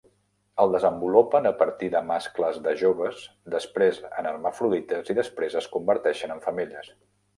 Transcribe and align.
Es 0.61 0.69
desenvolupen 0.75 1.47
a 1.49 1.51
partir 1.59 1.89
de 1.95 2.01
mascles 2.07 2.57
de 2.69 2.73
joves, 2.81 3.21
després 3.57 4.01
en 4.09 4.31
hermafrodites 4.31 5.13
i 5.17 5.17
després 5.21 5.59
es 5.61 5.69
converteixen 5.77 6.35
en 6.39 6.43
femelles. 6.49 6.91